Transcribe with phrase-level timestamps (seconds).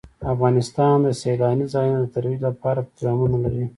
[0.33, 3.67] افغانستان د سیلاني ځایونو د ترویج لپاره پروګرامونه لري.